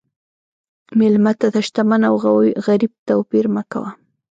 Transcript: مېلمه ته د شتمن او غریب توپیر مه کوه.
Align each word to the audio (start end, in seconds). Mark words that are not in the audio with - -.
مېلمه 0.99 1.33
ته 1.39 1.47
د 1.55 1.57
شتمن 1.67 2.01
او 2.09 2.15
غریب 2.65 2.91
توپیر 3.07 3.45
مه 3.53 3.63
کوه. 3.71 3.89